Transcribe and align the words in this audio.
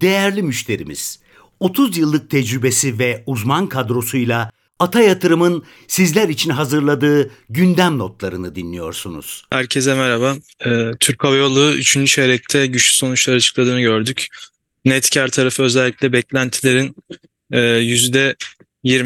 Değerli 0.00 0.42
müşterimiz, 0.42 1.18
30 1.60 1.96
yıllık 1.96 2.30
tecrübesi 2.30 2.98
ve 2.98 3.22
uzman 3.26 3.68
kadrosuyla 3.68 4.50
Ata 4.78 5.00
Yatırım'ın 5.00 5.64
sizler 5.88 6.28
için 6.28 6.50
hazırladığı 6.50 7.30
gündem 7.50 7.98
notlarını 7.98 8.54
dinliyorsunuz. 8.54 9.44
Herkese 9.50 9.94
merhaba. 9.94 10.36
Ee, 10.66 10.90
Türk 11.00 11.24
Hava 11.24 11.36
Yolu 11.36 11.72
3. 11.72 12.06
çeyrekte 12.06 12.66
güçlü 12.66 12.96
sonuçlar 12.96 13.34
açıkladığını 13.34 13.80
gördük. 13.80 14.26
Net 14.84 15.10
kar 15.10 15.28
tarafı 15.28 15.62
özellikle 15.62 16.12
beklentilerin 16.12 16.96
%20 17.52 18.34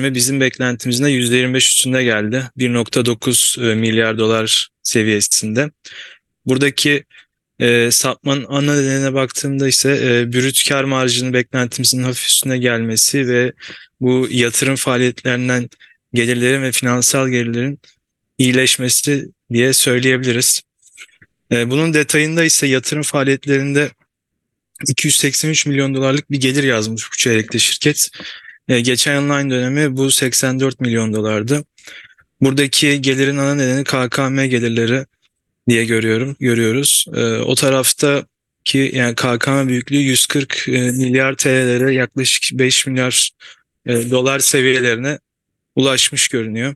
e, 0.06 0.14
bizim 0.14 0.40
beklentimizin 0.40 1.04
de 1.04 1.11
%25 1.11 1.56
üstünde 1.56 2.04
geldi. 2.04 2.50
1.9 2.58 3.70
e, 3.70 3.74
milyar 3.74 4.18
dolar 4.18 4.68
seviyesinde. 4.82 5.70
Buradaki 6.46 7.04
e, 7.61 7.91
sapmanın 7.91 8.46
ana 8.48 8.75
nedenine 8.75 9.14
baktığımda 9.14 9.68
ise 9.68 9.91
e, 9.91 10.32
brüt 10.32 10.68
kar 10.68 10.84
marjının 10.84 11.32
beklentimizin 11.32 12.03
hafif 12.03 12.26
üstüne 12.26 12.58
gelmesi 12.58 13.29
ve 13.29 13.53
bu 14.00 14.29
yatırım 14.31 14.76
faaliyetlerinden 14.76 15.68
gelirlerin 16.14 16.62
ve 16.62 16.72
finansal 16.72 17.29
gelirlerin 17.29 17.79
iyileşmesi 18.39 19.29
diye 19.53 19.72
söyleyebiliriz. 19.72 20.62
E, 21.53 21.71
bunun 21.71 21.95
detayında 21.95 22.45
ise 22.45 22.67
yatırım 22.67 23.03
faaliyetlerinde 23.03 23.90
283 24.89 25.67
milyon 25.67 25.95
dolarlık 25.95 26.31
bir 26.31 26.40
gelir 26.40 26.64
yazmış 26.64 27.12
bu 27.12 27.17
çeyrekte 27.17 27.59
şirket. 27.59 28.11
E, 28.68 28.81
geçen 28.81 29.14
yılın 29.14 29.29
aynı 29.29 29.50
dönemi 29.50 29.96
bu 29.96 30.11
84 30.11 30.81
milyon 30.81 31.14
dolardı. 31.14 31.64
Buradaki 32.41 33.03
gelirin 33.03 33.36
ana 33.36 33.55
nedeni 33.55 33.84
KKM 33.84 34.45
gelirleri 34.45 35.06
diye 35.69 35.84
görüyorum, 35.84 36.36
görüyoruz. 36.41 37.06
E, 37.14 37.20
o 37.25 37.55
tarafta 37.55 38.27
ki 38.64 38.91
yani 38.95 39.14
KKM 39.14 39.69
büyüklüğü 39.69 39.97
140 39.97 40.69
e, 40.69 40.73
milyar 40.73 41.34
TL'lere 41.34 41.95
yaklaşık 41.95 42.59
5 42.59 42.87
milyar 42.87 43.31
e, 43.87 44.11
dolar 44.11 44.39
seviyelerine 44.39 45.19
ulaşmış 45.77 46.29
görünüyor. 46.29 46.75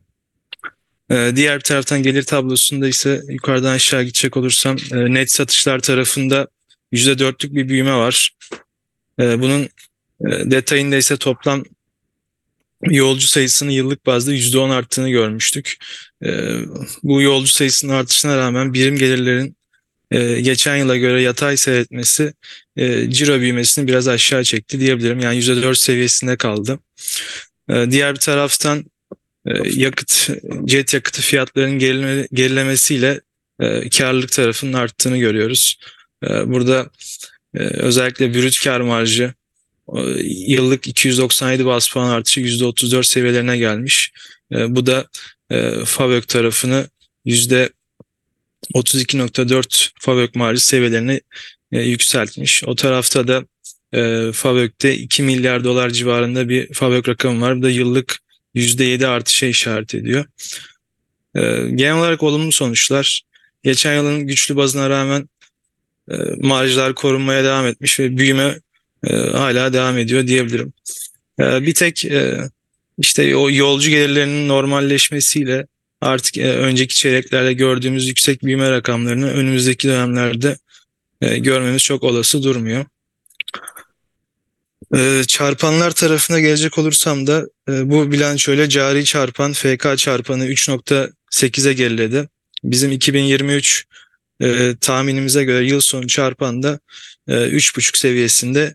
E, 1.10 1.32
diğer 1.36 1.56
bir 1.56 1.64
taraftan 1.64 2.02
gelir 2.02 2.22
tablosunda 2.22 2.88
ise 2.88 3.20
yukarıdan 3.28 3.72
aşağı 3.72 4.02
gidecek 4.02 4.36
olursam 4.36 4.76
e, 4.92 5.14
net 5.14 5.30
satışlar 5.30 5.78
tarafında 5.78 6.48
%4'lük 6.92 7.54
bir 7.54 7.68
büyüme 7.68 7.94
var. 7.94 8.36
E, 9.20 9.40
bunun 9.40 9.68
detayında 10.20 10.96
ise 10.96 11.16
toplam 11.16 11.64
yolcu 12.82 13.26
sayısının 13.26 13.70
yıllık 13.70 14.06
bazda 14.06 14.34
%10 14.34 14.70
arttığını 14.70 15.10
görmüştük. 15.10 15.76
E, 16.24 16.30
bu 17.02 17.22
yolcu 17.22 17.52
sayısının 17.52 17.92
artışına 17.92 18.36
rağmen 18.36 18.74
birim 18.74 18.96
gelirlerin 18.96 19.56
e, 20.10 20.40
geçen 20.40 20.76
yıla 20.76 20.96
göre 20.96 21.22
yatay 21.22 21.56
seyretmesi 21.56 22.32
e, 22.76 23.10
ciro 23.10 23.40
büyümesini 23.40 23.88
biraz 23.88 24.08
aşağı 24.08 24.44
çekti 24.44 24.80
diyebilirim. 24.80 25.20
Yani 25.20 25.38
%4 25.38 25.74
seviyesinde 25.74 26.36
kaldı. 26.36 26.78
E, 27.70 27.90
diğer 27.90 28.14
bir 28.14 28.20
taraftan 28.20 28.84
e, 29.46 29.52
yakıt, 29.64 30.30
jet 30.66 30.94
yakıtı 30.94 31.22
fiyatlarının 31.22 31.78
gerileme, 31.78 32.28
gerilemesiyle 32.32 33.20
karlılık 33.98 34.32
tarafının 34.32 34.72
arttığını 34.72 35.18
görüyoruz. 35.18 35.78
E, 36.24 36.28
burada 36.28 36.90
özellikle 37.54 38.34
brüt 38.34 38.64
kar 38.64 38.80
marjı 38.80 39.34
yıllık 40.24 40.88
297 40.88 41.66
bas 41.66 41.88
puan 41.88 42.08
artışı 42.08 42.40
%34 42.40 43.04
seviyelerine 43.04 43.58
gelmiş. 43.58 44.12
E, 44.52 44.76
bu 44.76 44.86
da 44.86 45.06
e, 45.50 45.84
Favök 45.84 46.28
tarafını 46.28 46.88
%32.4 47.26 49.90
Favök 50.00 50.34
marjı 50.34 50.64
seviyelerine 50.64 51.20
e, 51.72 51.80
yükseltmiş. 51.80 52.64
O 52.64 52.74
tarafta 52.74 53.28
da 53.28 53.44
e, 53.92 54.32
Favök'te 54.32 54.96
2 54.96 55.22
milyar 55.22 55.64
dolar 55.64 55.90
civarında 55.90 56.48
bir 56.48 56.74
Favök 56.74 57.08
rakamı 57.08 57.40
var. 57.40 57.58
Bu 57.58 57.62
da 57.62 57.70
yıllık 57.70 58.18
%7 58.54 59.06
artışa 59.06 59.46
işaret 59.46 59.94
ediyor. 59.94 60.24
E, 61.34 61.40
genel 61.74 61.98
olarak 61.98 62.22
olumlu 62.22 62.52
sonuçlar. 62.52 63.22
Geçen 63.62 63.94
yılın 63.94 64.26
güçlü 64.26 64.56
bazına 64.56 64.90
rağmen 64.90 65.28
marjlar 66.36 66.94
korunmaya 66.94 67.44
devam 67.44 67.66
etmiş 67.66 68.00
ve 68.00 68.16
büyüme 68.16 68.60
e, 69.06 69.16
hala 69.16 69.72
devam 69.72 69.98
ediyor 69.98 70.26
diyebilirim. 70.26 70.72
E, 71.40 71.62
bir 71.62 71.74
tek 71.74 72.04
e, 72.04 72.38
işte 72.98 73.36
o 73.36 73.50
yolcu 73.50 73.90
gelirlerinin 73.90 74.48
normalleşmesiyle 74.48 75.66
artık 76.00 76.38
e, 76.38 76.52
önceki 76.52 76.94
çeyreklerde 76.94 77.52
gördüğümüz 77.52 78.08
yüksek 78.08 78.44
büyüme 78.44 78.70
rakamlarını 78.70 79.30
önümüzdeki 79.30 79.88
dönemlerde 79.88 80.56
e, 81.22 81.38
görmemiz 81.38 81.82
çok 81.82 82.02
olası 82.02 82.42
durmuyor. 82.42 82.84
E, 84.96 85.22
çarpanlar 85.26 85.90
tarafına 85.90 86.40
gelecek 86.40 86.78
olursam 86.78 87.26
da 87.26 87.46
bu 87.68 88.12
bilançoyla 88.12 88.68
cari 88.68 89.04
çarpan 89.04 89.52
FK 89.52 89.98
çarpanı 89.98 90.46
3.8'e 90.46 91.72
geriledi. 91.72 92.28
Bizim 92.64 92.92
2023 92.92 93.84
e, 94.42 94.76
tahminimize 94.80 95.44
göre 95.44 95.64
yıl 95.64 95.80
sonu 95.80 96.06
çarpan 96.06 96.62
da 96.62 96.80
e, 97.28 97.32
3.5 97.32 97.98
seviyesinde 97.98 98.74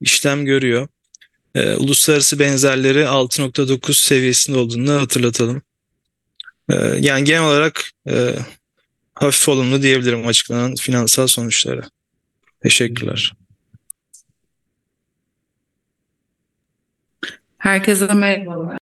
işlem 0.00 0.44
görüyor. 0.44 0.88
E, 1.54 1.74
uluslararası 1.74 2.38
benzerleri 2.38 2.98
6.9 2.98 3.94
seviyesinde 3.94 4.58
olduğunu 4.58 5.00
hatırlatalım. 5.00 5.62
E, 6.70 6.74
yani 7.00 7.24
genel 7.24 7.42
olarak 7.42 7.90
e, 8.08 8.34
hafif 9.14 9.48
olumlu 9.48 9.82
diyebilirim 9.82 10.26
açıklanan 10.26 10.74
finansal 10.74 11.26
sonuçlara. 11.26 11.82
Teşekkürler. 12.62 13.32
Herkese 17.58 18.06
merhabalar. 18.06 18.78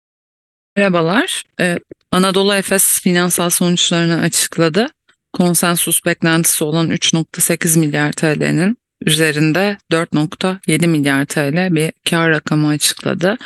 Merhabalar. 0.77 1.43
Ee, 1.61 1.79
Anadolu 2.11 2.55
Efes 2.55 3.01
finansal 3.01 3.51
sonuçlarını 3.51 4.21
açıkladı. 4.21 4.89
Konsensus 5.35 6.05
beklentisi 6.07 6.65
olan 6.65 6.91
3.8 6.91 7.79
milyar 7.79 8.13
TL'nin 8.13 8.77
üzerinde 9.07 9.77
4.7 9.93 10.87
milyar 10.87 11.25
TL 11.25 11.75
bir 11.75 11.93
kar 12.11 12.31
rakamı 12.31 12.69
açıkladı. 12.69 13.37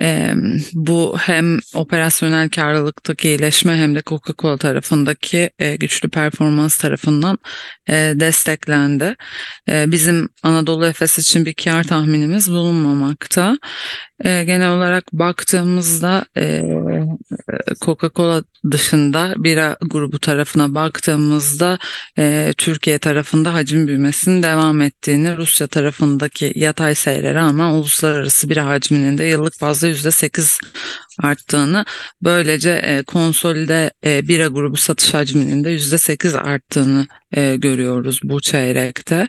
E, 0.00 0.34
bu 0.72 1.16
hem 1.18 1.58
operasyonel 1.74 2.48
karlılıktaki 2.48 3.28
iyileşme 3.28 3.76
hem 3.76 3.94
de 3.94 4.00
Coca-Cola 4.00 4.58
tarafındaki 4.58 5.50
e, 5.58 5.76
güçlü 5.76 6.08
performans 6.08 6.78
tarafından 6.78 7.38
e, 7.88 7.94
desteklendi. 7.94 9.16
E, 9.68 9.92
bizim 9.92 10.28
Anadolu 10.42 10.86
Efes 10.86 11.18
için 11.18 11.46
bir 11.46 11.54
kar 11.54 11.84
tahminimiz 11.84 12.50
bulunmamakta. 12.50 13.58
E, 14.24 14.44
genel 14.44 14.70
olarak 14.70 15.12
baktığımızda 15.12 16.24
e, 16.36 16.62
Coca-Cola 17.80 18.44
dışında 18.70 19.34
bira 19.36 19.76
grubu 19.80 20.18
tarafına 20.18 20.74
baktığımızda 20.74 21.78
e, 22.18 22.54
Türkiye 22.58 22.98
tarafında 22.98 23.54
hacim 23.54 23.88
büyümesinin 23.88 24.42
devam 24.42 24.80
ettiğini, 24.80 25.36
Rusya 25.36 25.66
tarafındaki 25.66 26.52
yatay 26.56 26.94
seyre 26.94 27.34
rağmen 27.34 27.70
uluslararası 27.70 28.50
bira 28.50 28.66
hacminin 28.66 29.18
de 29.18 29.24
yıllık 29.24 29.60
bazda 29.60 29.88
%8 29.88 30.60
arttığını, 31.22 31.84
böylece 32.22 32.70
e, 32.70 33.02
konsolide 33.02 33.90
e, 34.06 34.28
bira 34.28 34.46
grubu 34.46 34.76
satış 34.76 35.14
hacminin 35.14 35.64
de 35.64 35.74
%8 35.74 36.38
arttığını 36.38 37.06
e, 37.36 37.56
görüyoruz 37.56 38.20
bu 38.24 38.40
çeyrekte. 38.40 39.28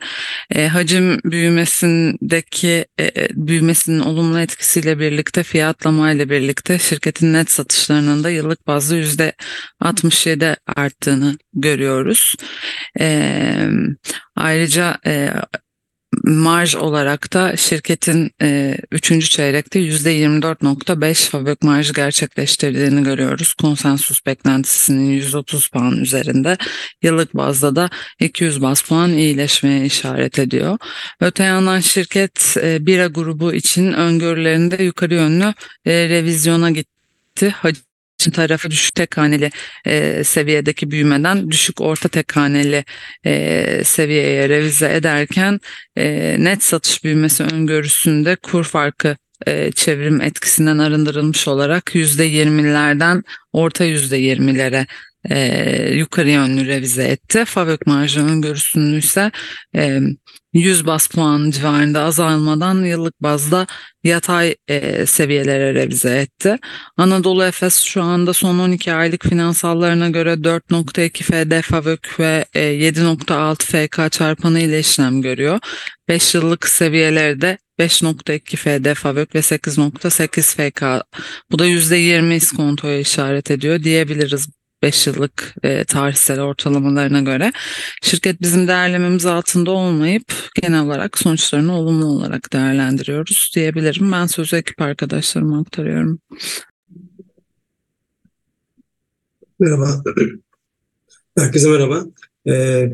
E, 0.56 0.68
hacim 0.68 1.20
büyümesindeki 1.26 2.86
büyümesinin 3.32 4.00
olumlu 4.00 4.40
etkisiyle 4.40 5.00
birlikte 5.00 5.44
fiyatlama 5.44 6.12
ile 6.12 6.30
birlikte 6.30 6.80
şirketin 6.80 7.34
net 7.34 7.52
satışlarının 7.52 8.24
da 8.24 8.30
yıllık 8.30 8.68
bazda 8.68 8.96
%67 8.96 10.56
arttığını 10.76 11.38
görüyoruz. 11.54 12.36
Ayrıca 14.36 14.98
marj 16.24 16.76
olarak 16.76 17.34
da 17.34 17.58
şirketin 17.58 18.32
e, 18.42 18.78
3. 18.92 19.30
çeyrekte 19.30 19.80
%24.5 19.80 21.30
fabrik 21.30 21.64
marj 21.64 21.94
gerçekleştirdiğini 21.94 23.04
görüyoruz. 23.04 23.54
Konsensus 23.54 24.26
beklentisinin 24.26 25.12
130 25.12 25.68
puan 25.68 25.98
üzerinde 25.98 26.58
yıllık 27.02 27.34
bazda 27.38 27.76
da 27.76 27.90
200 28.20 28.62
bas 28.62 28.82
puan 28.82 29.14
iyileşmeye 29.14 29.86
işaret 29.86 30.40
ediyor. 30.40 30.78
Öte 31.20 31.44
yandan 31.44 31.80
şirket 31.80 32.58
e, 32.62 32.86
bira 32.86 33.08
grubu 33.08 33.54
için 33.54 33.94
öngörülerinde 33.94 34.84
yukarı 34.84 35.14
yönlü 35.14 35.54
e, 35.86 36.10
revizyona 36.10 36.72
gitti. 36.72 37.56
Hacim 38.26 38.34
tarafı 38.34 38.72
düşük 38.72 38.96
tek 38.96 39.18
haneli 39.18 39.52
e, 39.86 40.24
seviyedeki 40.24 40.92
büyümeden 40.92 41.52
düşük 41.52 41.82
orta 41.82 42.10
tek 42.10 42.36
haneli 42.36 42.86
e, 43.26 43.82
seviyeye 43.84 44.50
revize 44.50 44.94
ederken 44.96 45.60
e, 45.98 46.36
net 46.40 46.64
satış 46.64 47.04
büyümesi 47.04 47.44
öngörüsünde 47.44 48.36
kur 48.36 48.64
farkı 48.64 49.18
e, 49.48 49.72
çevrim 49.72 50.22
etkisinden 50.22 50.78
arındırılmış 50.78 51.48
olarak 51.48 51.96
%20'lerden 51.96 53.24
orta 53.54 53.86
%20'lere 53.86 54.86
e, 55.30 55.94
yukarı 55.94 56.30
yönlü 56.30 56.68
revize 56.68 57.04
etti. 57.04 57.46
Favök 57.46 57.88
marjı 57.88 58.22
öngörüsünü 58.22 58.98
ise 58.98 59.32
e, 59.76 60.00
100 60.54 60.86
bas 60.86 61.08
puan 61.08 61.52
civarında 61.52 62.02
azalmadan 62.02 62.84
yıllık 62.86 63.22
bazda 63.22 63.68
yatay 64.04 64.56
e, 64.68 65.06
seviyelere 65.06 65.74
revize 65.74 66.18
etti. 66.18 66.58
Anadolu 66.98 67.44
Efes 67.44 67.80
şu 67.84 68.04
anda 68.04 68.34
son 68.34 68.60
12 68.60 68.94
aylık 68.94 69.24
finansallarına 69.26 70.10
göre 70.10 70.34
4.2 70.34 71.24
FD 71.24 71.62
Favök 71.62 72.20
ve 72.20 72.46
e, 72.54 72.60
7.6 72.62 73.88
FK 73.88 74.12
çarpanı 74.12 74.60
ile 74.60 74.80
işlem 74.80 75.22
görüyor. 75.22 75.60
5 76.10 76.36
yıllık 76.36 76.68
seviyelerde 76.68 77.58
5.2 77.80 78.58
FD 78.58 78.94
Favök 78.94 79.36
ve 79.36 79.40
8.8 79.40 80.56
FK. 80.56 81.06
Bu 81.52 81.60
da 81.60 81.68
%20 81.68 82.36
iskontoya 82.36 83.00
işaret 83.00 83.52
ediyor 83.52 83.84
diyebiliriz 83.84 84.48
5 84.86 85.08
yıllık 85.08 85.56
e, 85.64 85.84
tarihsel 85.84 86.42
ortalamalarına 86.42 87.22
göre. 87.22 87.52
Şirket 88.02 88.42
bizim 88.42 88.68
değerlememiz 88.68 89.26
altında 89.26 89.72
olmayıp 89.72 90.34
genel 90.62 90.82
olarak 90.82 91.18
sonuçlarını 91.18 91.78
olumlu 91.78 92.06
olarak 92.06 92.54
değerlendiriyoruz 92.54 93.52
diyebilirim. 93.56 94.12
Ben 94.12 94.26
sözü 94.26 94.56
ekip 94.56 94.82
arkadaşlarıma 94.82 95.60
aktarıyorum. 95.60 96.20
Merhaba. 99.60 100.04
Herkese 101.38 101.70
merhaba. 101.70 102.06
Ee, 102.48 102.94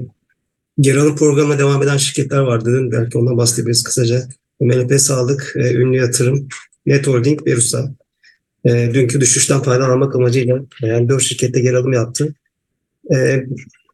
geri 0.79 0.99
alım 0.99 1.15
programına 1.15 1.59
devam 1.59 1.83
eden 1.83 1.97
şirketler 1.97 2.39
vardı. 2.39 2.69
Dün 2.73 2.91
belki 2.91 3.17
ondan 3.17 3.37
bahsedebiliriz 3.37 3.83
kısaca. 3.83 4.27
MLP 4.59 4.99
Sağlık, 4.99 5.53
e, 5.55 5.73
Ünlü 5.73 5.97
Yatırım, 5.97 6.47
Net 6.85 7.07
Holding 7.07 7.47
ve 7.47 7.55
Rusa. 7.55 7.95
E, 8.65 8.91
dünkü 8.93 9.21
düşüşten 9.21 9.61
faydalanmak 9.61 10.15
amacıyla 10.15 10.59
yani 10.81 11.09
4 11.09 11.21
şirkette 11.21 11.59
geri 11.59 11.77
alım 11.77 11.93
yaptı. 11.93 12.35
E, 13.15 13.45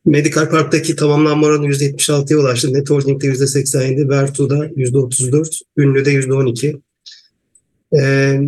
Medical 0.06 0.50
Park'taki 0.50 0.96
tamamlanma 0.96 1.48
oranı 1.48 1.68
%76'ya 1.68 2.40
ulaştı. 2.40 2.74
Net 2.74 2.90
Holding'de 2.90 3.28
%87, 3.28 4.10
Vertu'da 4.10 4.68
%34, 4.68 5.62
Ünlü'de 5.78 6.12
%12. 6.12 6.82
E, 8.00 8.40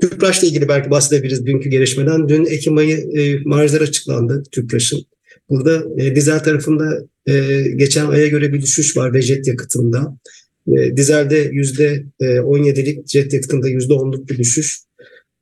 Tüpraş'la 0.00 0.48
ilgili 0.48 0.68
belki 0.68 0.90
bahsedebiliriz 0.90 1.46
dünkü 1.46 1.68
gelişmeden. 1.68 2.28
Dün 2.28 2.44
Ekim 2.44 2.76
ayı 2.76 2.96
e, 2.96 3.40
marjlar 3.44 3.80
açıklandı 3.80 4.42
Tüpraş'ın. 4.52 5.04
Burada 5.50 6.02
e, 6.02 6.14
dizel 6.16 6.38
tarafında 6.44 7.04
e, 7.26 7.62
geçen 7.76 8.06
aya 8.06 8.28
göre 8.28 8.52
bir 8.52 8.62
düşüş 8.62 8.96
var 8.96 9.14
ve 9.14 9.22
jet 9.22 9.46
yakıtında. 9.46 10.18
E, 10.76 10.96
dizelde 10.96 11.50
%17'lik, 11.50 13.08
jet 13.08 13.32
yakıtında 13.32 13.68
%10'luk 13.68 14.28
bir 14.28 14.38
düşüş. 14.38 14.78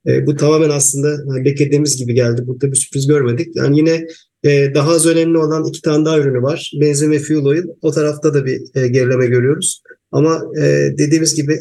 E, 0.06 0.26
bu 0.26 0.36
tamamen 0.36 0.70
aslında 0.70 1.18
hani 1.28 1.44
beklediğimiz 1.44 1.96
gibi 1.96 2.14
geldi. 2.14 2.42
Burada 2.46 2.72
bir 2.72 2.76
sürpriz 2.76 3.06
görmedik. 3.06 3.56
Yani 3.56 3.78
yine 3.78 4.06
e, 4.44 4.74
daha 4.74 4.90
az 4.90 5.06
önemli 5.06 5.38
olan 5.38 5.64
iki 5.68 5.82
tane 5.82 6.04
daha 6.04 6.18
ürünü 6.18 6.42
var. 6.42 6.72
Benzin 6.80 7.10
ve 7.10 7.18
fuel 7.18 7.44
oil. 7.44 7.64
O 7.82 7.90
tarafta 7.90 8.34
da 8.34 8.46
bir 8.46 8.60
e, 8.74 8.88
gerileme 8.88 9.26
görüyoruz. 9.26 9.82
Ama 10.12 10.42
e, 10.58 10.94
dediğimiz 10.98 11.34
gibi 11.34 11.58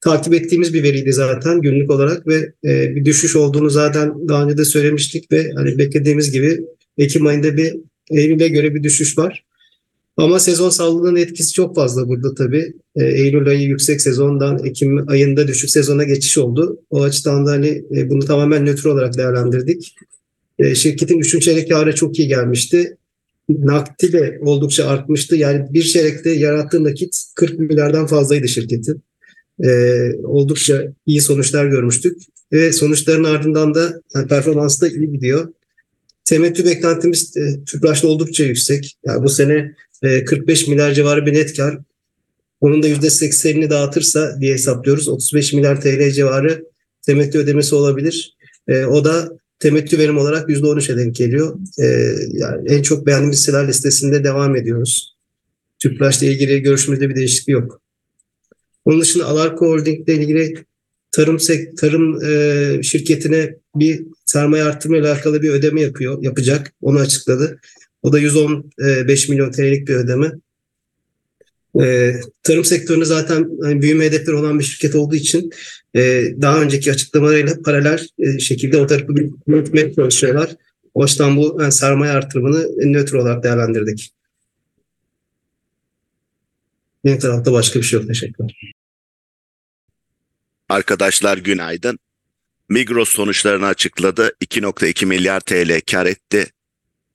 takip 0.00 0.34
ettiğimiz 0.34 0.74
bir 0.74 0.82
veriydi 0.82 1.12
zaten 1.12 1.60
günlük 1.60 1.90
olarak 1.90 2.26
ve 2.26 2.52
e, 2.64 2.94
bir 2.94 3.04
düşüş 3.04 3.36
olduğunu 3.36 3.70
zaten 3.70 4.28
daha 4.28 4.44
önce 4.44 4.58
de 4.58 4.64
söylemiştik 4.64 5.32
ve 5.32 5.50
hani 5.56 5.78
beklediğimiz 5.78 6.32
gibi 6.32 6.58
Ekim 6.98 7.26
ayında 7.26 7.56
bir 7.56 7.74
Eylül'e 8.10 8.48
göre 8.48 8.74
bir 8.74 8.82
düşüş 8.82 9.18
var. 9.18 9.45
Ama 10.16 10.40
sezon 10.40 10.70
sallığının 10.70 11.16
etkisi 11.16 11.52
çok 11.52 11.74
fazla 11.74 12.08
burada 12.08 12.34
tabii. 12.34 12.72
E, 12.96 13.04
Eylül 13.04 13.48
ayı 13.48 13.68
yüksek 13.68 14.00
sezondan 14.00 14.64
Ekim 14.64 15.08
ayında 15.08 15.48
düşük 15.48 15.70
sezona 15.70 16.04
geçiş 16.04 16.38
oldu. 16.38 16.80
O 16.90 17.02
açıdan 17.02 17.46
da 17.46 17.50
hani 17.50 17.84
e, 17.96 18.10
bunu 18.10 18.24
tamamen 18.24 18.66
nötr 18.66 18.86
olarak 18.86 19.16
değerlendirdik. 19.16 19.94
E, 20.58 20.74
şirketin 20.74 21.18
üçüncü 21.18 21.44
çeyrek 21.44 21.70
karı 21.70 21.94
çok 21.94 22.18
iyi 22.18 22.28
gelmişti. 22.28 22.96
Nakdi 23.48 24.12
de 24.12 24.38
oldukça 24.42 24.88
artmıştı. 24.88 25.36
Yani 25.36 25.66
bir 25.70 25.82
çeyrekte 25.82 26.30
yarattığı 26.30 26.84
nakit 26.84 27.24
40 27.34 27.58
milyardan 27.58 28.06
fazlaydı 28.06 28.48
şirketin. 28.48 29.02
E, 29.64 29.68
oldukça 30.24 30.84
iyi 31.06 31.20
sonuçlar 31.20 31.66
görmüştük. 31.66 32.22
Ve 32.52 32.72
sonuçların 32.72 33.24
ardından 33.24 33.74
da 33.74 34.00
yani 34.14 34.28
performansı 34.28 34.80
da 34.80 34.88
iyi 34.88 35.12
gidiyor. 35.12 35.48
Temettü 36.24 36.64
beklentimiz 36.64 37.36
e, 37.36 37.64
Tüpraş'ta 37.64 38.08
oldukça 38.08 38.44
yüksek. 38.44 38.96
Yani 39.06 39.24
bu 39.24 39.28
sene 39.28 39.74
e, 40.02 40.24
45 40.24 40.68
milyar 40.68 40.92
civarı 40.92 41.26
bir 41.26 41.34
net 41.34 41.56
kar. 41.56 41.78
Onun 42.60 42.82
da 42.82 42.88
%80'ini 42.88 43.70
dağıtırsa 43.70 44.40
diye 44.40 44.54
hesaplıyoruz. 44.54 45.08
35 45.08 45.52
milyar 45.52 45.80
TL 45.80 46.10
civarı 46.10 46.64
temettü 47.02 47.38
ödemesi 47.38 47.74
olabilir. 47.74 48.36
E, 48.68 48.84
o 48.84 49.04
da 49.04 49.28
temettü 49.58 49.98
verim 49.98 50.18
olarak 50.18 50.48
%13'e 50.48 50.96
denk 50.96 51.16
geliyor. 51.16 51.58
E, 51.78 51.84
yani 52.32 52.68
en 52.68 52.82
çok 52.82 53.06
beğendiğimiz 53.06 53.38
hisseler 53.38 53.68
listesinde 53.68 54.24
devam 54.24 54.56
ediyoruz. 54.56 55.16
Tüpraş'la 55.78 56.26
ilgili 56.26 56.62
görüşmede 56.62 57.08
bir 57.08 57.16
değişiklik 57.16 57.48
yok. 57.48 57.80
Onun 58.84 59.00
dışında 59.00 59.24
Alarko 59.24 59.66
Holding 59.66 60.08
ile 60.08 60.14
ilgili 60.14 60.64
tarım 61.12 61.38
tarım 61.76 62.24
e, 62.24 62.82
şirketine 62.82 63.56
bir 63.74 64.06
sermaye 64.24 64.64
artırma 64.64 64.96
ile 64.96 65.08
alakalı 65.08 65.42
bir 65.42 65.50
ödeme 65.50 65.80
yapıyor, 65.80 66.22
yapacak. 66.22 66.72
Onu 66.80 66.98
açıkladı. 66.98 67.60
O 68.02 68.12
da 68.12 68.18
115 68.18 69.28
milyon 69.28 69.50
TL'lik 69.50 69.88
bir 69.88 69.94
ödeme. 69.94 70.32
E, 71.80 72.14
tarım 72.42 72.64
sektöründe 72.64 73.04
zaten 73.04 73.50
hani 73.62 73.82
büyüme 73.82 74.04
hedefleri 74.04 74.36
olan 74.36 74.58
bir 74.58 74.64
şirket 74.64 74.94
olduğu 74.94 75.14
için 75.14 75.50
e, 75.94 76.00
daha 76.42 76.62
önceki 76.62 76.90
açıklamalarıyla 76.90 77.62
paralel 77.64 78.06
e, 78.18 78.38
şekilde 78.38 78.78
o 78.78 78.86
tarafı 78.86 79.08
büyütmeye 79.46 79.94
çalışıyorlar. 79.94 80.50
O 80.94 81.02
açıdan 81.02 81.36
bu 81.36 81.58
yani 81.60 81.72
sermaye 81.72 82.12
artırımını 82.12 82.92
nötr 82.92 83.14
olarak 83.14 83.44
değerlendirdik. 83.44 84.12
Benim 87.04 87.18
tarafta 87.18 87.52
başka 87.52 87.78
bir 87.78 87.84
şey 87.84 87.98
yok. 87.98 88.08
Teşekkürler. 88.08 88.72
Arkadaşlar 90.68 91.38
günaydın. 91.38 91.98
Migros 92.68 93.08
sonuçlarını 93.08 93.66
açıkladı. 93.66 94.36
2.2 94.44 95.06
milyar 95.06 95.40
TL 95.40 95.80
kar 95.90 96.06
etti. 96.06 96.46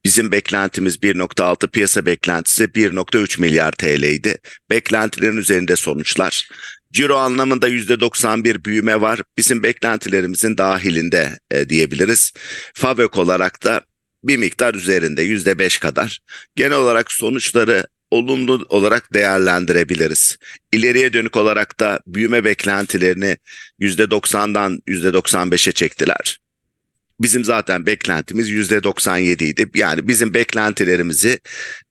Bizim 0.05 0.31
beklentimiz 0.31 0.95
1.6 0.95 1.67
piyasa 1.67 2.05
beklentisi 2.05 2.63
1.3 2.63 3.41
milyar 3.41 3.71
TL'ydi. 3.71 4.37
Beklentilerin 4.69 5.37
üzerinde 5.37 5.75
sonuçlar. 5.75 6.49
Ciro 6.93 7.15
anlamında 7.15 7.69
%91 7.69 8.65
büyüme 8.65 9.01
var. 9.01 9.21
Bizim 9.37 9.63
beklentilerimizin 9.63 10.57
dahilinde 10.57 11.39
e, 11.51 11.69
diyebiliriz. 11.69 12.33
Favök 12.73 13.17
olarak 13.17 13.63
da 13.63 13.81
bir 14.23 14.37
miktar 14.37 14.73
üzerinde 14.73 15.25
%5 15.25 15.79
kadar. 15.79 16.19
Genel 16.55 16.77
olarak 16.77 17.11
sonuçları 17.11 17.87
olumlu 18.11 18.65
olarak 18.69 19.13
değerlendirebiliriz. 19.13 20.37
İleriye 20.71 21.13
dönük 21.13 21.37
olarak 21.37 21.79
da 21.79 21.99
büyüme 22.07 22.43
beklentilerini 22.43 23.37
%90'dan 23.79 24.79
%95'e 24.87 25.71
çektiler. 25.71 26.37
Bizim 27.21 27.43
zaten 27.43 27.85
beklentimiz 27.85 28.49
%97 28.49 29.43
idi. 29.43 29.69
Yani 29.73 30.07
bizim 30.07 30.33
beklentilerimizi 30.33 31.39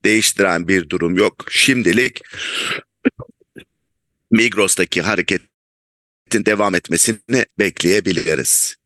değiştiren 0.04 0.68
bir 0.68 0.88
durum 0.88 1.16
yok. 1.16 1.46
Şimdilik 1.50 2.20
Migros'taki 4.30 5.02
hareketin 5.02 5.46
devam 6.32 6.74
etmesini 6.74 7.46
bekleyebiliriz. 7.58 8.76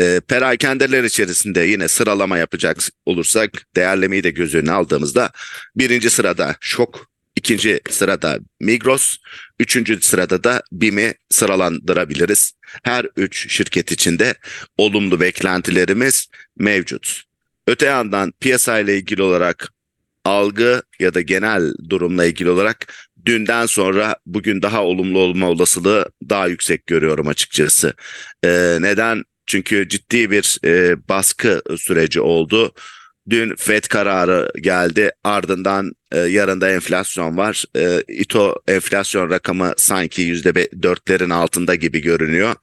E, 0.00 0.20
perakendeler 0.28 1.04
içerisinde 1.04 1.60
yine 1.60 1.88
sıralama 1.88 2.38
yapacak 2.38 2.78
olursak 3.06 3.50
değerlemeyi 3.76 4.24
de 4.24 4.30
göz 4.30 4.54
önüne 4.54 4.72
aldığımızda 4.72 5.30
birinci 5.76 6.10
sırada 6.10 6.56
Şok, 6.60 7.10
ikinci 7.46 7.80
sırada 7.90 8.38
Migros, 8.60 9.16
üçüncü 9.60 10.00
sırada 10.00 10.44
da 10.44 10.62
BİM'i 10.72 11.14
sıralandırabiliriz. 11.30 12.52
Her 12.82 13.06
üç 13.16 13.52
şirket 13.52 13.92
içinde 13.92 14.34
olumlu 14.78 15.20
beklentilerimiz 15.20 16.28
mevcut. 16.58 17.22
Öte 17.66 17.86
yandan 17.86 18.32
piyasayla 18.40 18.92
ilgili 18.92 19.22
olarak 19.22 19.72
algı 20.24 20.82
ya 20.98 21.14
da 21.14 21.20
genel 21.20 21.74
durumla 21.88 22.24
ilgili 22.24 22.50
olarak 22.50 22.94
dünden 23.26 23.66
sonra 23.66 24.16
bugün 24.26 24.62
daha 24.62 24.84
olumlu 24.84 25.18
olma 25.18 25.48
olasılığı 25.48 26.10
daha 26.28 26.48
yüksek 26.48 26.86
görüyorum 26.86 27.28
açıkçası. 27.28 27.94
Ee, 28.44 28.78
neden? 28.80 29.22
Çünkü 29.46 29.88
ciddi 29.88 30.30
bir 30.30 30.58
e, 30.64 30.96
baskı 31.08 31.62
süreci 31.78 32.20
oldu. 32.20 32.74
Dün 33.30 33.56
FED 33.56 33.84
kararı 33.84 34.50
geldi. 34.60 35.10
Ardından 35.24 35.92
e, 36.12 36.18
yarın 36.18 36.60
enflasyon 36.60 37.36
var. 37.36 37.64
E, 37.76 38.02
İTO 38.08 38.54
enflasyon 38.68 39.30
rakamı 39.30 39.74
sanki 39.76 40.22
%4'lerin 40.22 41.34
altında 41.34 41.74
gibi 41.74 42.00
görünüyor. 42.00 42.54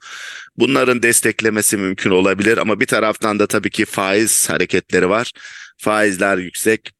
Bunların 0.57 1.03
desteklemesi 1.03 1.77
mümkün 1.77 2.09
olabilir 2.09 2.57
ama 2.57 2.79
bir 2.79 2.85
taraftan 2.85 3.39
da 3.39 3.47
tabii 3.47 3.69
ki 3.69 3.85
faiz 3.85 4.49
hareketleri 4.49 5.09
var. 5.09 5.31
Faizler 5.77 6.37
yüksek. 6.37 6.91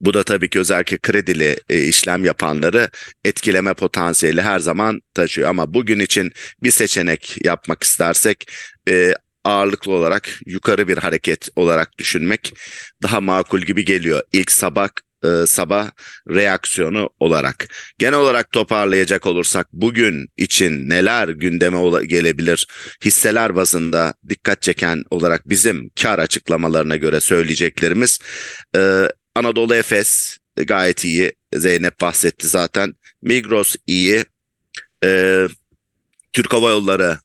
Bu 0.00 0.14
da 0.14 0.22
tabii 0.22 0.48
ki 0.50 0.58
özellikle 0.58 0.98
kredili 0.98 1.60
e, 1.68 1.82
işlem 1.82 2.24
yapanları 2.24 2.90
etkileme 3.24 3.74
potansiyeli 3.74 4.42
her 4.42 4.58
zaman 4.58 5.00
taşıyor. 5.14 5.48
Ama 5.48 5.74
bugün 5.74 5.98
için 5.98 6.32
bir 6.62 6.70
seçenek 6.70 7.44
yapmak 7.44 7.82
istersek 7.82 8.50
e, 8.88 9.14
ağırlıklı 9.48 9.92
olarak 9.92 10.28
yukarı 10.46 10.88
bir 10.88 10.98
hareket 10.98 11.48
olarak 11.56 11.98
düşünmek 11.98 12.54
daha 13.02 13.20
makul 13.20 13.60
gibi 13.60 13.84
geliyor. 13.84 14.22
İlk 14.32 14.50
sabah 14.50 14.88
e, 15.24 15.46
sabah 15.46 15.90
reaksiyonu 16.30 17.10
olarak. 17.20 17.68
Genel 17.98 18.18
olarak 18.18 18.52
toparlayacak 18.52 19.26
olursak 19.26 19.68
bugün 19.72 20.28
için 20.36 20.88
neler 20.88 21.28
gündeme 21.28 22.06
gelebilir 22.06 22.66
hisseler 23.04 23.56
bazında 23.56 24.14
dikkat 24.28 24.62
çeken 24.62 25.04
olarak 25.10 25.48
bizim 25.48 25.90
kar 26.02 26.18
açıklamalarına 26.18 26.96
göre 26.96 27.20
söyleyeceklerimiz 27.20 28.18
e, 28.76 29.08
Anadolu 29.34 29.74
Efes 29.74 30.38
gayet 30.56 31.04
iyi. 31.04 31.32
Zeynep 31.54 32.00
bahsetti 32.00 32.48
zaten. 32.48 32.94
Migros 33.22 33.76
iyi. 33.86 34.24
E, 35.04 35.48
Türk 36.32 36.52
Hava 36.52 36.70
Yolları. 36.70 37.18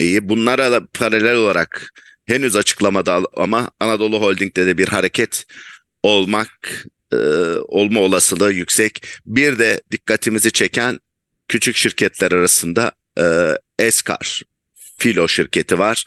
Bunlara 0.00 0.86
paralel 0.94 1.34
olarak 1.34 1.92
henüz 2.26 2.56
açıklamada 2.56 3.22
ama 3.36 3.70
Anadolu 3.80 4.20
Holding'de 4.20 4.66
de 4.66 4.78
bir 4.78 4.88
hareket 4.88 5.44
olmak 6.02 6.86
e, 7.12 7.16
olma 7.68 8.00
olasılığı 8.00 8.52
yüksek. 8.52 9.06
Bir 9.26 9.58
de 9.58 9.80
dikkatimizi 9.90 10.52
çeken 10.52 11.00
küçük 11.48 11.76
şirketler 11.76 12.32
arasında 12.32 12.92
e, 13.18 13.24
Eskar 13.78 14.42
Filo 14.98 15.28
şirketi 15.28 15.78
var. 15.78 16.04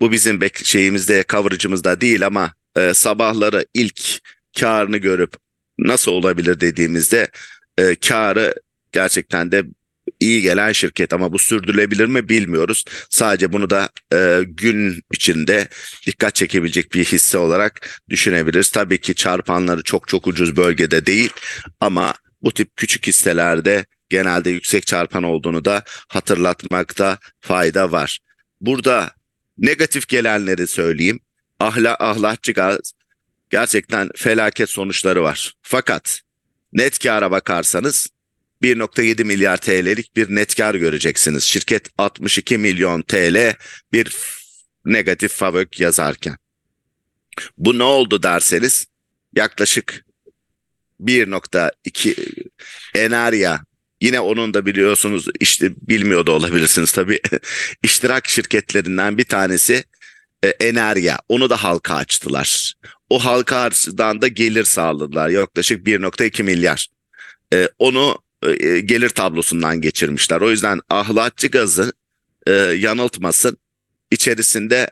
Bu 0.00 0.12
bizim 0.12 0.40
şeyimizde, 0.64 1.24
coverage'ımızda 1.28 2.00
değil 2.00 2.26
ama 2.26 2.54
e, 2.76 2.94
sabahları 2.94 3.66
ilk 3.74 4.00
karını 4.60 4.96
görüp 4.96 5.34
nasıl 5.78 6.12
olabilir 6.12 6.60
dediğimizde 6.60 7.28
e, 7.78 7.94
karı 7.94 8.54
gerçekten 8.92 9.52
de 9.52 9.64
iyi 10.20 10.42
gelen 10.42 10.72
şirket 10.72 11.12
ama 11.12 11.32
bu 11.32 11.38
sürdürülebilir 11.38 12.06
mi 12.06 12.28
bilmiyoruz. 12.28 12.84
Sadece 13.10 13.52
bunu 13.52 13.70
da 13.70 13.88
e, 14.14 14.40
gün 14.46 15.02
içinde 15.12 15.68
dikkat 16.06 16.34
çekebilecek 16.34 16.94
bir 16.94 17.04
hisse 17.04 17.38
olarak 17.38 18.00
düşünebiliriz. 18.08 18.70
Tabii 18.70 19.00
ki 19.00 19.14
çarpanları 19.14 19.82
çok 19.82 20.08
çok 20.08 20.26
ucuz 20.26 20.56
bölgede 20.56 21.06
değil 21.06 21.30
ama 21.80 22.14
bu 22.42 22.52
tip 22.52 22.76
küçük 22.76 23.06
hisselerde 23.06 23.86
genelde 24.08 24.50
yüksek 24.50 24.86
çarpan 24.86 25.22
olduğunu 25.22 25.64
da 25.64 25.82
hatırlatmakta 26.08 27.18
fayda 27.40 27.92
var. 27.92 28.18
Burada 28.60 29.10
negatif 29.58 30.08
gelenleri 30.08 30.66
söyleyeyim. 30.66 31.20
Ahla, 31.60 31.96
ahlatçı 32.00 32.52
gaz 32.52 32.92
gerçekten 33.50 34.10
felaket 34.16 34.70
sonuçları 34.70 35.22
var. 35.22 35.52
Fakat 35.62 36.20
net 36.72 36.98
kâra 36.98 37.30
bakarsanız 37.30 38.08
1.7 38.62 39.24
milyar 39.24 39.56
TL'lik 39.56 40.16
bir 40.16 40.34
net 40.34 40.54
kar 40.54 40.74
göreceksiniz. 40.74 41.44
Şirket 41.44 41.88
62 41.98 42.58
milyon 42.58 43.02
TL 43.02 43.54
bir 43.92 44.16
negatif 44.84 45.32
fabrik 45.32 45.80
yazarken. 45.80 46.36
Bu 47.58 47.78
ne 47.78 47.82
oldu 47.82 48.22
derseniz 48.22 48.86
yaklaşık 49.36 50.04
1.2 51.00 52.48
Enerya 52.94 53.60
yine 54.00 54.20
onun 54.20 54.54
da 54.54 54.66
biliyorsunuz 54.66 55.26
işte 55.40 55.72
bilmiyor 55.76 56.26
da 56.26 56.32
olabilirsiniz 56.32 56.92
tabii. 56.92 57.20
iştirak 57.82 58.28
şirketlerinden 58.28 59.18
bir 59.18 59.24
tanesi 59.24 59.84
e, 60.42 60.48
Enerya. 60.48 61.18
Onu 61.28 61.50
da 61.50 61.64
halka 61.64 61.94
açtılar. 61.94 62.74
O 63.10 63.24
halka 63.24 63.60
açıdan 63.60 64.22
da 64.22 64.28
gelir 64.28 64.64
sağladılar. 64.64 65.28
Yaklaşık 65.28 65.86
1.2 65.86 66.42
milyar. 66.42 66.88
E, 67.52 67.68
onu 67.78 68.18
e, 68.42 68.80
gelir 68.80 69.08
tablosundan 69.08 69.80
geçirmişler. 69.80 70.40
O 70.40 70.50
yüzden 70.50 70.80
ahlatçı 70.90 71.48
gazı 71.48 71.92
e, 72.46 72.52
yanıltmasın. 72.52 73.56
İçerisinde 74.10 74.90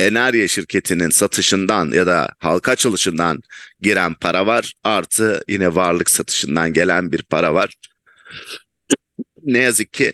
Enerya 0.00 0.48
şirketinin 0.48 1.10
satışından 1.10 1.90
ya 1.90 2.06
da 2.06 2.28
halka 2.38 2.72
açılışından 2.72 3.42
giren 3.80 4.14
para 4.14 4.46
var. 4.46 4.72
Artı 4.84 5.42
yine 5.48 5.74
varlık 5.74 6.10
satışından 6.10 6.72
gelen 6.72 7.12
bir 7.12 7.22
para 7.22 7.54
var. 7.54 7.74
Ne 9.44 9.58
yazık 9.58 9.92
ki 9.92 10.12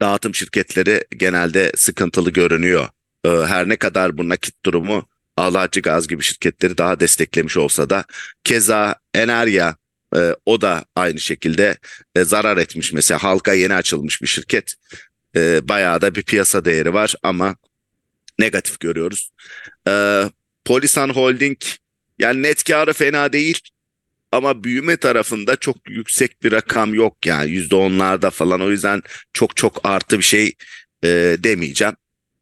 dağıtım 0.00 0.34
şirketleri 0.34 1.04
genelde 1.16 1.72
sıkıntılı 1.76 2.30
görünüyor. 2.30 2.88
E, 3.24 3.28
her 3.28 3.68
ne 3.68 3.76
kadar 3.76 4.18
bu 4.18 4.28
nakit 4.28 4.64
durumu 4.64 5.08
Ağlarcı 5.36 5.80
Gaz 5.80 6.08
gibi 6.08 6.22
şirketleri 6.22 6.78
daha 6.78 7.00
desteklemiş 7.00 7.56
olsa 7.56 7.90
da 7.90 8.04
keza 8.44 8.94
Enerya 9.14 9.76
e, 10.16 10.36
o 10.46 10.60
da 10.60 10.84
aynı 10.96 11.20
şekilde 11.20 11.78
e, 12.14 12.24
zarar 12.24 12.56
etmiş. 12.56 12.92
Mesela 12.92 13.22
halka 13.22 13.52
yeni 13.52 13.74
açılmış 13.74 14.22
bir 14.22 14.26
şirket. 14.26 14.74
E, 15.36 15.68
bayağı 15.68 16.00
da 16.00 16.14
bir 16.14 16.22
piyasa 16.22 16.64
değeri 16.64 16.94
var 16.94 17.14
ama 17.22 17.56
negatif 18.38 18.80
görüyoruz. 18.80 19.30
E, 19.88 20.24
Polisan 20.64 21.08
Holding 21.10 21.58
yani 22.18 22.42
net 22.42 22.64
karı 22.64 22.92
fena 22.92 23.32
değil 23.32 23.60
ama 24.32 24.64
büyüme 24.64 24.96
tarafında 24.96 25.56
çok 25.56 25.76
yüksek 25.88 26.42
bir 26.42 26.52
rakam 26.52 26.94
yok 26.94 27.26
yani 27.26 27.50
yüzde 27.50 27.76
onlarda 27.76 28.30
falan 28.30 28.60
o 28.60 28.70
yüzden 28.70 29.02
çok 29.32 29.56
çok 29.56 29.80
artı 29.84 30.18
bir 30.18 30.24
şey 30.24 30.52
e, 31.04 31.36
demeyeceğim. 31.38 31.96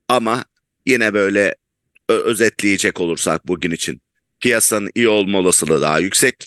Ama 0.09 0.45
yine 0.87 1.15
böyle 1.15 1.55
özetleyecek 2.09 3.01
olursak 3.01 3.49
bugün 3.49 3.71
için 3.71 4.01
piyasanın 4.41 4.91
iyi 4.95 5.09
olma 5.09 5.39
olasılığı 5.39 5.83
daha 5.83 5.99
yüksek 5.99 6.47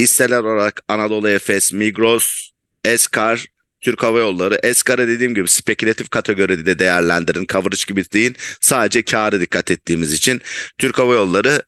hisseler 0.00 0.38
olarak 0.38 0.82
Anadolu 0.88 1.28
Efes, 1.28 1.72
Migros, 1.72 2.50
Eskar, 2.84 3.46
Türk 3.80 4.02
Hava 4.02 4.18
Yolları. 4.18 4.60
Eskar'a 4.62 5.08
dediğim 5.08 5.34
gibi 5.34 5.48
spekülatif 5.48 6.10
kategoride 6.10 6.78
değerlendirin. 6.78 7.46
Coverage 7.46 7.84
gibi 7.88 8.04
değil. 8.12 8.34
Sadece 8.60 9.02
karı 9.02 9.40
dikkat 9.40 9.70
ettiğimiz 9.70 10.12
için. 10.12 10.40
Türk 10.78 10.98
Hava 10.98 11.14
Yolları, 11.14 11.62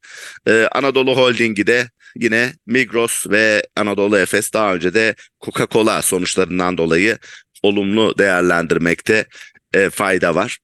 e, 0.47 0.69
Anadolu 0.73 1.17
Holding'i 1.17 1.67
de 1.67 1.91
yine 2.17 2.53
Migros 2.67 3.27
ve 3.27 3.67
Anadolu 3.77 4.19
Efes 4.19 4.53
daha 4.53 4.75
önce 4.75 4.95
de 4.95 5.15
Coca-Cola 5.41 6.03
sonuçlarından 6.03 6.79
dolayı 6.79 7.19
olumlu 7.63 8.19
değerlendirmekte 8.19 9.27
e, 9.75 9.91
fayda 9.91 10.35
var. 10.35 10.59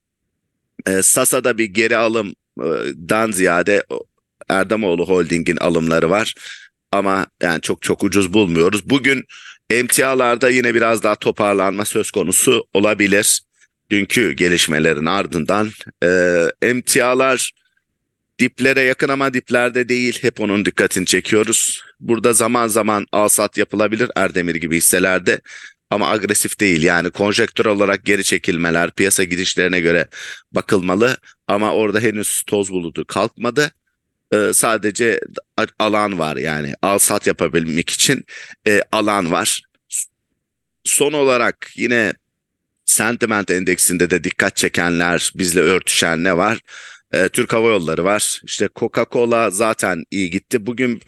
E, 0.86 1.02
Sasa'da 1.02 1.58
bir 1.58 1.64
geri 1.64 1.96
alımdan 1.96 3.30
ziyade 3.30 3.84
Erdemoğlu 4.48 5.08
Holding'in 5.08 5.56
alımları 5.56 6.10
var 6.10 6.34
ama 6.92 7.26
yani 7.42 7.60
çok 7.60 7.82
çok 7.82 8.04
ucuz 8.04 8.32
bulmuyoruz. 8.32 8.90
Bugün 8.90 9.24
emtialarda 9.70 10.50
yine 10.50 10.74
biraz 10.74 11.02
daha 11.02 11.14
toparlanma 11.14 11.84
söz 11.84 12.10
konusu 12.10 12.66
olabilir. 12.74 13.40
Dünkü 13.90 14.32
gelişmelerin 14.32 15.06
ardından 15.06 15.70
e, 16.04 16.42
emtialar 16.62 17.52
diplere 18.38 18.80
yakın 18.80 19.08
ama 19.08 19.34
diplerde 19.34 19.88
değil. 19.88 20.18
Hep 20.22 20.40
onun 20.40 20.64
dikkatini 20.64 21.06
çekiyoruz. 21.06 21.82
Burada 22.00 22.32
zaman 22.32 22.68
zaman 22.68 23.06
alsat 23.12 23.58
yapılabilir 23.58 24.10
Erdemir 24.16 24.54
gibi 24.54 24.76
hisselerde 24.76 25.40
ama 25.90 26.10
agresif 26.10 26.60
değil. 26.60 26.82
Yani 26.82 27.10
konjektür 27.10 27.66
olarak 27.66 28.04
geri 28.04 28.24
çekilmeler 28.24 28.90
piyasa 28.90 29.24
gidişlerine 29.24 29.80
göre 29.80 30.08
bakılmalı 30.52 31.16
ama 31.46 31.74
orada 31.74 32.00
henüz 32.00 32.42
toz 32.46 32.72
bulutu 32.72 33.04
kalkmadı 33.04 33.72
e, 34.32 34.52
sadece 34.54 35.20
alan 35.78 36.18
var 36.18 36.36
yani 36.36 36.74
al 36.82 36.98
sat 36.98 37.26
yapabilmek 37.26 37.90
için 37.90 38.24
e, 38.66 38.82
alan 38.92 39.32
var. 39.32 39.62
Son 40.84 41.12
olarak 41.12 41.70
yine 41.76 42.12
sentiment 42.84 43.50
endeksinde 43.50 44.10
de 44.10 44.24
dikkat 44.24 44.56
çekenler 44.56 45.32
bizle 45.34 45.60
örtüşen 45.60 46.24
ne 46.24 46.36
var? 46.36 46.60
E, 47.12 47.28
Türk 47.28 47.52
Hava 47.52 47.68
Yolları 47.68 48.04
var. 48.04 48.40
İşte 48.44 48.66
Coca-Cola 48.66 49.50
zaten 49.50 50.04
iyi 50.10 50.30
gitti. 50.30 50.66
Bugün 50.66 51.02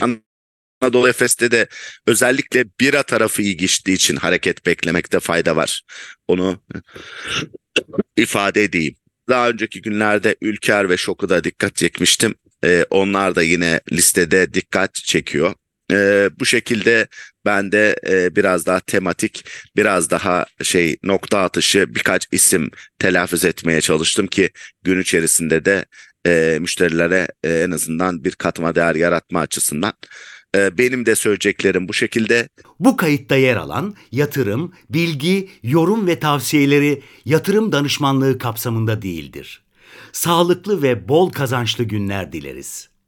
Anadolu 0.81 1.09
Efes'te 1.09 1.51
de 1.51 1.69
özellikle 2.07 2.65
bira 2.81 3.03
tarafı 3.03 3.43
iyi 3.43 3.57
geçtiği 3.57 3.93
için 3.93 4.17
hareket 4.17 4.67
beklemekte 4.67 5.21
fayda 5.21 5.57
var. 5.57 5.83
Onu 6.29 6.63
ifade 8.17 8.65
edeyim. 8.65 8.95
Daha 9.29 9.49
önceki 9.49 9.83
günlerde 9.83 10.37
Ülker 10.41 10.91
ve 10.91 10.97
Şok'u 10.97 11.29
da 11.29 11.45
dikkat 11.45 11.77
çekmiştim. 11.77 12.35
E, 12.65 12.87
onlar 12.91 13.35
da 13.35 13.43
yine 13.43 13.81
listede 13.93 14.55
dikkat 14.55 14.95
çekiyor. 14.95 15.55
E, 15.93 16.31
bu 16.41 16.47
şekilde 16.47 17.07
ben 17.45 17.73
de 17.73 17.97
e, 18.09 18.37
biraz 18.37 18.67
daha 18.67 18.81
tematik, 18.81 19.45
biraz 19.77 20.11
daha 20.11 20.47
şey 20.63 20.97
nokta 21.03 21.39
atışı 21.39 21.95
birkaç 21.95 22.27
isim 22.33 22.71
telaffuz 22.99 23.45
etmeye 23.45 23.81
çalıştım 23.81 24.27
ki 24.27 24.51
gün 24.83 25.01
içerisinde 25.01 25.65
de 25.65 25.85
e, 26.27 26.59
müşterilere 26.61 27.29
e, 27.45 27.53
en 27.53 27.71
azından 27.71 28.25
bir 28.25 28.33
katma 28.33 28.75
değer 28.75 28.95
yaratma 28.95 29.41
açısından. 29.41 29.93
E, 30.57 30.79
benim 30.79 31.07
de 31.07 31.15
söyleyeceklerim 31.15 31.89
bu 31.89 31.95
şekilde. 31.95 32.49
Bu 32.81 32.97
kayıtta 32.97 33.37
yer 33.37 33.57
alan 33.57 33.95
yatırım, 34.13 34.73
bilgi, 34.91 35.49
yorum 35.63 36.07
ve 36.07 36.19
tavsiyeleri 36.19 37.03
yatırım 37.25 37.73
danışmanlığı 37.73 38.39
kapsamında 38.39 39.03
değildir 39.03 39.63
sağlıklı 40.13 40.83
ve 40.83 41.09
bol 41.09 41.31
kazançlı 41.31 41.85
günler 41.85 42.33
dileriz. 42.33 42.90